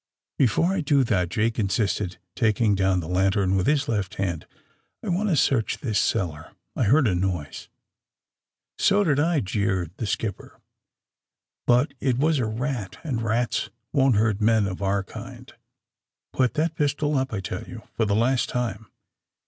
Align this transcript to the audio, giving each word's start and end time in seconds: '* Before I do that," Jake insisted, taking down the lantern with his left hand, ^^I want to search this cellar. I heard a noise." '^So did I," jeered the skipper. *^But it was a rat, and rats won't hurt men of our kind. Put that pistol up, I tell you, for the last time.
'* 0.21 0.37
Before 0.39 0.73
I 0.73 0.81
do 0.81 1.03
that," 1.03 1.29
Jake 1.29 1.59
insisted, 1.59 2.17
taking 2.35 2.73
down 2.73 3.01
the 3.01 3.07
lantern 3.07 3.55
with 3.55 3.67
his 3.67 3.87
left 3.87 4.15
hand, 4.15 4.47
^^I 5.05 5.13
want 5.15 5.29
to 5.29 5.35
search 5.35 5.77
this 5.77 5.99
cellar. 5.99 6.53
I 6.75 6.85
heard 6.85 7.07
a 7.07 7.13
noise." 7.13 7.69
'^So 8.79 9.05
did 9.05 9.19
I," 9.19 9.41
jeered 9.41 9.91
the 9.97 10.07
skipper. 10.07 10.59
*^But 11.67 11.91
it 11.99 12.17
was 12.17 12.39
a 12.39 12.47
rat, 12.47 12.97
and 13.03 13.21
rats 13.21 13.69
won't 13.93 14.15
hurt 14.15 14.41
men 14.41 14.65
of 14.65 14.81
our 14.81 15.03
kind. 15.03 15.53
Put 16.33 16.55
that 16.55 16.73
pistol 16.73 17.15
up, 17.15 17.31
I 17.31 17.39
tell 17.39 17.65
you, 17.65 17.83
for 17.93 18.05
the 18.05 18.15
last 18.15 18.49
time. 18.49 18.87